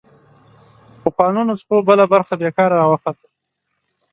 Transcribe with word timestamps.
پخوانو 1.01 1.41
نسخو 1.49 1.75
بله 1.89 2.05
برخه 2.13 2.33
بېکاره 2.41 2.75
راوخته 2.81 3.27